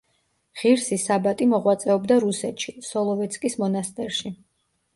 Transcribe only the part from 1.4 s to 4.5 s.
მოღვაწეობდა რუსეთში, სოლოვეცკის მონასტერში.